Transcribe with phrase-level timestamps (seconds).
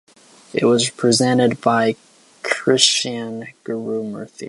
[0.51, 1.95] It was presented by
[2.41, 4.39] Krishnan Guru-Murthy.